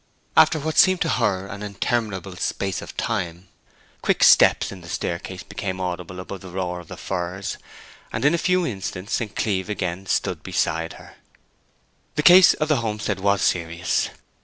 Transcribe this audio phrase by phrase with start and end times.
[0.35, 3.49] After what seemed to her an interminable space of time,
[4.01, 7.59] quick steps in the staircase became audible above the roar of the firs,
[8.11, 9.35] and in a few instants St.
[9.35, 11.17] Cleeve again stood beside her.
[12.15, 14.09] The case of the homestead was serious.